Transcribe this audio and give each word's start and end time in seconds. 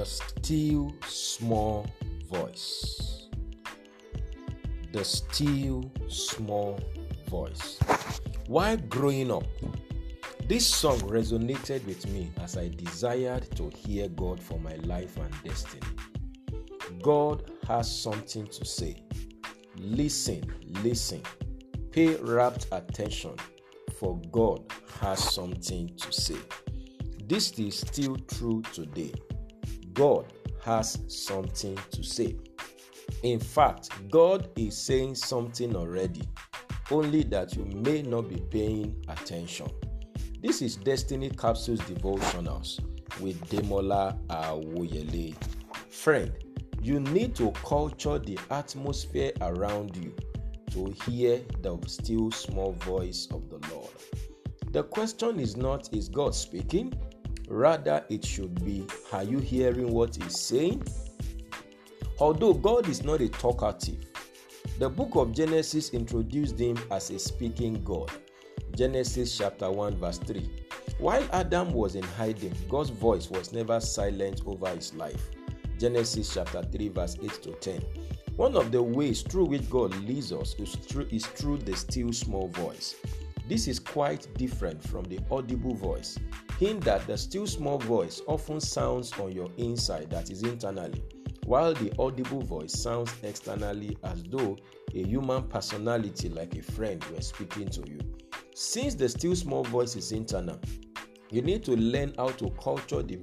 The 0.00 0.06
still 0.06 0.94
small 1.06 1.86
voice. 2.26 3.28
The 4.94 5.04
still 5.04 5.92
small 6.08 6.80
voice. 7.28 7.78
While 8.46 8.78
growing 8.78 9.30
up, 9.30 9.44
this 10.48 10.66
song 10.66 10.98
resonated 11.00 11.84
with 11.84 12.10
me 12.12 12.30
as 12.40 12.56
I 12.56 12.68
desired 12.68 13.54
to 13.56 13.68
hear 13.76 14.08
God 14.08 14.42
for 14.42 14.58
my 14.58 14.74
life 14.76 15.18
and 15.18 15.34
destiny. 15.44 15.82
God 17.02 17.50
has 17.68 17.94
something 17.94 18.46
to 18.46 18.64
say. 18.64 19.04
Listen, 19.76 20.50
listen. 20.82 21.20
Pay 21.90 22.16
rapt 22.16 22.68
attention, 22.72 23.34
for 23.98 24.18
God 24.32 24.64
has 25.02 25.18
something 25.34 25.94
to 25.94 26.10
say. 26.10 26.38
This 27.26 27.58
is 27.58 27.80
still 27.80 28.16
true 28.16 28.62
today. 28.72 29.12
God 30.00 30.32
has 30.64 30.98
something 31.08 31.78
to 31.90 32.02
say. 32.02 32.34
In 33.22 33.38
fact, 33.38 33.90
God 34.10 34.48
is 34.56 34.74
saying 34.74 35.16
something 35.16 35.76
already, 35.76 36.22
only 36.90 37.22
that 37.24 37.54
you 37.54 37.66
may 37.66 38.00
not 38.00 38.30
be 38.30 38.36
paying 38.36 39.04
attention. 39.08 39.68
This 40.40 40.62
is 40.62 40.76
Destiny 40.76 41.28
Capsules 41.28 41.80
Devotionals 41.80 42.80
with 43.20 43.38
Demola 43.50 44.18
Awoyele. 44.28 45.34
Friend, 45.90 46.32
you 46.80 46.98
need 47.00 47.34
to 47.36 47.50
culture 47.50 48.18
the 48.18 48.38
atmosphere 48.50 49.32
around 49.42 49.94
you 49.96 50.16
to 50.70 50.94
hear 51.04 51.42
the 51.60 51.78
still 51.86 52.30
small 52.30 52.72
voice 52.72 53.28
of 53.32 53.50
the 53.50 53.58
Lord. 53.70 53.90
The 54.70 54.82
question 54.82 55.38
is 55.38 55.58
not, 55.58 55.92
is 55.92 56.08
God 56.08 56.34
speaking? 56.34 56.94
Rather, 57.50 58.04
it 58.08 58.24
should 58.24 58.64
be, 58.64 58.86
are 59.12 59.24
you 59.24 59.40
hearing 59.40 59.92
what 59.92 60.14
He's 60.14 60.38
saying? 60.38 60.84
Although 62.20 62.54
God 62.54 62.88
is 62.88 63.02
not 63.02 63.20
a 63.20 63.28
talkative, 63.28 64.04
the 64.78 64.88
book 64.88 65.16
of 65.16 65.32
Genesis 65.32 65.90
introduced 65.90 66.60
Him 66.60 66.78
as 66.92 67.10
a 67.10 67.18
speaking 67.18 67.82
God. 67.82 68.08
Genesis 68.76 69.36
chapter 69.36 69.68
1, 69.68 69.96
verse 69.96 70.18
3. 70.18 70.48
While 70.98 71.26
Adam 71.32 71.72
was 71.72 71.96
in 71.96 72.04
hiding, 72.04 72.54
God's 72.68 72.90
voice 72.90 73.28
was 73.28 73.52
never 73.52 73.80
silent 73.80 74.42
over 74.46 74.68
his 74.68 74.94
life. 74.94 75.30
Genesis 75.76 76.32
chapter 76.32 76.62
3, 76.62 76.88
verse 76.90 77.16
8 77.20 77.32
to 77.42 77.50
10. 77.52 77.82
One 78.36 78.54
of 78.54 78.70
the 78.70 78.80
ways 78.80 79.22
through 79.22 79.46
which 79.46 79.68
God 79.68 79.92
leads 80.04 80.32
us 80.32 80.54
is 80.54 80.76
through, 80.76 81.08
is 81.10 81.26
through 81.26 81.58
the 81.58 81.74
still 81.74 82.12
small 82.12 82.46
voice. 82.48 82.94
This 83.48 83.66
is 83.66 83.80
quite 83.80 84.32
different 84.34 84.80
from 84.80 85.02
the 85.06 85.18
audible 85.32 85.74
voice, 85.74 86.16
in 86.60 86.80
that 86.80 87.06
the 87.06 87.16
still 87.16 87.46
small 87.46 87.78
voice 87.78 88.20
often 88.26 88.60
sounds 88.60 89.12
on 89.18 89.32
your 89.32 89.50
inside, 89.56 90.10
that 90.10 90.30
is 90.30 90.42
internally, 90.42 91.02
while 91.44 91.72
the 91.74 91.92
audible 91.98 92.42
voice 92.42 92.78
sounds 92.80 93.12
externally 93.22 93.96
as 94.04 94.22
though 94.24 94.56
a 94.94 95.02
human 95.02 95.42
personality 95.44 96.28
like 96.28 96.54
a 96.56 96.62
friend 96.62 97.02
were 97.06 97.20
speaking 97.20 97.68
to 97.68 97.82
you. 97.88 97.98
Since 98.54 98.94
the 98.94 99.08
still 99.08 99.34
small 99.34 99.64
voice 99.64 99.96
is 99.96 100.12
internal, 100.12 100.60
you 101.30 101.42
need 101.42 101.64
to 101.64 101.76
learn 101.76 102.12
how 102.16 102.28
to 102.28 102.50
culture 102.62 103.02
the 103.02 103.18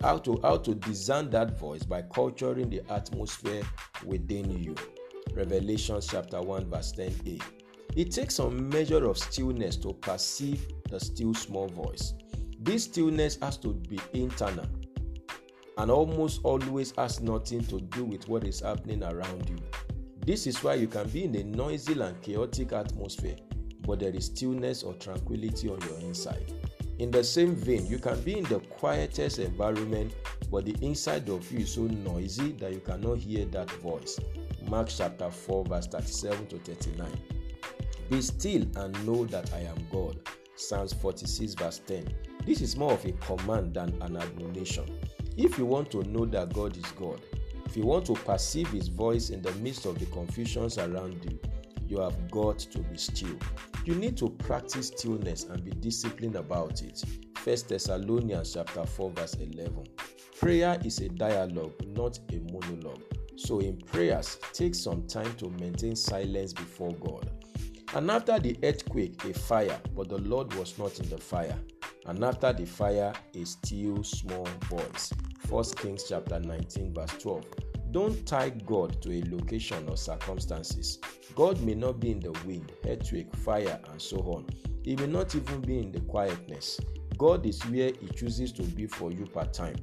how 0.00 0.16
to 0.18 0.38
how 0.42 0.56
to 0.56 0.74
discern 0.74 1.28
that 1.30 1.58
voice 1.58 1.82
by 1.82 2.02
culturing 2.02 2.70
the 2.70 2.82
atmosphere 2.90 3.62
within 4.04 4.50
you. 4.62 4.74
Revelation 5.34 6.00
chapter 6.00 6.40
1 6.40 6.70
verse 6.70 6.92
10a. 6.92 7.42
It 7.94 8.10
takes 8.10 8.36
some 8.36 8.68
measure 8.68 9.04
of 9.06 9.18
stillness 9.18 9.76
to 9.78 9.92
perceive 9.92 10.66
the 10.88 10.98
still 10.98 11.34
small 11.34 11.68
voice. 11.68 12.14
This 12.62 12.84
stillness 12.84 13.38
has 13.42 13.56
to 13.58 13.74
be 13.74 13.98
internal 14.12 14.66
and 15.78 15.90
almost 15.90 16.42
always 16.44 16.92
has 16.96 17.20
nothing 17.20 17.64
to 17.64 17.80
do 17.80 18.04
with 18.04 18.28
what 18.28 18.44
is 18.44 18.60
happening 18.60 19.02
around 19.02 19.48
you. 19.50 19.58
This 20.24 20.46
is 20.46 20.62
why 20.62 20.74
you 20.74 20.86
can 20.86 21.08
be 21.08 21.24
in 21.24 21.34
a 21.34 21.42
noisy 21.42 22.00
and 22.00 22.22
chaotic 22.22 22.72
atmosphere, 22.72 23.34
but 23.84 23.98
there 23.98 24.14
is 24.14 24.26
stillness 24.26 24.84
or 24.84 24.94
tranquility 24.94 25.70
on 25.70 25.80
your 25.80 25.98
inside. 26.02 26.52
In 27.00 27.10
the 27.10 27.24
same 27.24 27.56
vein, 27.56 27.84
you 27.86 27.98
can 27.98 28.20
be 28.20 28.38
in 28.38 28.44
the 28.44 28.60
quietest 28.60 29.40
environment, 29.40 30.14
but 30.48 30.64
the 30.64 30.76
inside 30.82 31.28
of 31.30 31.50
you 31.50 31.60
is 31.60 31.74
so 31.74 31.80
noisy 31.80 32.52
that 32.52 32.72
you 32.72 32.78
cannot 32.78 33.18
hear 33.18 33.44
that 33.46 33.72
voice. 33.72 34.20
Mark 34.68 34.86
chapter 34.88 35.32
4, 35.32 35.64
verse 35.64 35.88
37 35.88 36.46
to 36.46 36.58
39. 36.58 37.10
Be 38.08 38.22
still 38.22 38.62
and 38.76 39.04
know 39.04 39.24
that 39.24 39.52
I 39.52 39.62
am 39.62 39.84
God. 39.90 40.16
Psalms 40.54 40.92
46, 40.92 41.54
verse 41.54 41.80
10. 41.88 42.31
This 42.44 42.60
is 42.60 42.76
more 42.76 42.92
of 42.92 43.04
a 43.04 43.12
command 43.12 43.74
than 43.74 43.96
an 44.02 44.16
admonition. 44.16 44.98
If 45.36 45.58
you 45.58 45.64
want 45.64 45.90
to 45.92 46.02
know 46.04 46.26
that 46.26 46.52
God 46.52 46.76
is 46.76 46.90
God, 46.92 47.20
if 47.66 47.76
you 47.76 47.84
want 47.84 48.06
to 48.06 48.14
perceive 48.14 48.68
His 48.68 48.88
voice 48.88 49.30
in 49.30 49.42
the 49.42 49.52
midst 49.54 49.86
of 49.86 49.98
the 49.98 50.06
confusions 50.06 50.76
around 50.76 51.24
you, 51.24 51.38
you 51.88 52.00
have 52.00 52.30
got 52.30 52.58
to 52.58 52.78
be 52.80 52.96
still. 52.96 53.36
You 53.84 53.94
need 53.94 54.16
to 54.18 54.28
practice 54.28 54.88
stillness 54.88 55.44
and 55.44 55.64
be 55.64 55.70
disciplined 55.70 56.36
about 56.36 56.82
it. 56.82 57.02
1 57.44 57.56
Thessalonians 57.68 58.54
chapter 58.54 58.84
4 58.84 59.10
verse 59.10 59.34
11. 59.34 59.84
Prayer 60.38 60.78
is 60.84 60.98
a 60.98 61.08
dialogue, 61.08 61.74
not 61.88 62.18
a 62.32 62.40
monologue. 62.52 63.02
So 63.36 63.60
in 63.60 63.76
prayers, 63.76 64.38
take 64.52 64.74
some 64.74 65.06
time 65.06 65.32
to 65.36 65.48
maintain 65.50 65.96
silence 65.96 66.52
before 66.52 66.92
God. 66.94 67.30
And 67.94 68.10
after 68.10 68.38
the 68.38 68.58
earthquake, 68.62 69.24
a 69.24 69.34
fire, 69.34 69.80
but 69.94 70.08
the 70.08 70.18
Lord 70.18 70.52
was 70.54 70.78
not 70.78 70.98
in 70.98 71.08
the 71.08 71.18
fire. 71.18 71.58
And 72.06 72.24
after 72.24 72.52
the 72.52 72.66
fire, 72.66 73.12
a 73.34 73.44
still 73.44 74.02
small 74.02 74.46
voice. 74.64 75.12
1 75.48 75.64
Kings 75.76 76.04
chapter 76.08 76.40
19, 76.40 76.94
verse 76.94 77.12
12. 77.18 77.44
Don't 77.92 78.26
tie 78.26 78.48
God 78.50 79.00
to 79.02 79.12
a 79.12 79.22
location 79.30 79.88
or 79.88 79.96
circumstances. 79.96 80.98
God 81.34 81.60
may 81.60 81.74
not 81.74 82.00
be 82.00 82.10
in 82.12 82.20
the 82.20 82.32
wind, 82.46 82.72
earthquake, 82.86 83.34
fire, 83.36 83.78
and 83.90 84.00
so 84.00 84.18
on. 84.18 84.46
He 84.82 84.96
may 84.96 85.06
not 85.06 85.34
even 85.34 85.60
be 85.60 85.78
in 85.78 85.92
the 85.92 86.00
quietness. 86.00 86.80
God 87.18 87.46
is 87.46 87.60
where 87.66 87.92
He 87.92 88.08
chooses 88.08 88.52
to 88.52 88.62
be 88.62 88.86
for 88.86 89.12
you 89.12 89.26
part 89.26 89.52
time. 89.52 89.76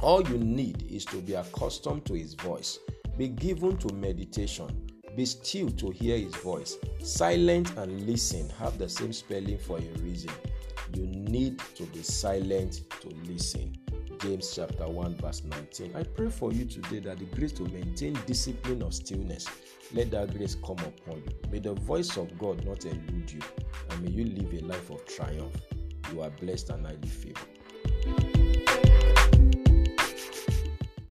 All 0.00 0.26
you 0.26 0.38
need 0.38 0.90
is 0.90 1.04
to 1.06 1.20
be 1.20 1.34
accustomed 1.34 2.04
to 2.06 2.14
His 2.14 2.34
voice. 2.34 2.78
Be 3.16 3.28
given 3.28 3.76
to 3.78 3.94
meditation. 3.94 4.88
Be 5.16 5.24
still 5.24 5.70
to 5.70 5.90
hear 5.90 6.18
his 6.18 6.34
voice. 6.36 6.76
Silent 7.00 7.76
and 7.76 8.06
listen 8.06 8.50
have 8.58 8.78
the 8.78 8.88
same 8.88 9.12
spelling 9.12 9.58
for 9.58 9.78
a 9.78 9.98
reason. 10.00 10.32
You 10.94 11.06
need 11.06 11.58
to 11.76 11.84
be 11.84 12.02
silent 12.02 12.82
to 13.00 13.08
listen. 13.26 13.76
James 14.20 14.54
chapter 14.54 14.88
1 14.88 15.16
verse 15.16 15.42
19. 15.44 15.94
I 15.96 16.02
pray 16.02 16.30
for 16.30 16.52
you 16.52 16.64
today 16.64 17.00
that 17.00 17.18
the 17.18 17.24
grace 17.36 17.52
to 17.52 17.64
maintain 17.64 18.18
discipline 18.26 18.82
of 18.82 18.94
stillness, 18.94 19.46
let 19.92 20.10
that 20.12 20.36
grace 20.36 20.56
come 20.64 20.78
upon 20.78 21.16
you. 21.16 21.50
May 21.50 21.58
the 21.58 21.74
voice 21.74 22.16
of 22.16 22.38
God 22.38 22.64
not 22.64 22.84
elude 22.84 23.32
you, 23.32 23.40
and 23.90 24.02
may 24.02 24.10
you 24.10 24.24
live 24.24 24.62
a 24.62 24.66
life 24.66 24.90
of 24.90 25.04
triumph. 25.06 25.60
You 26.12 26.22
are 26.22 26.30
blessed 26.30 26.70
and 26.70 26.86
highly 26.86 27.08
favored. 27.08 27.54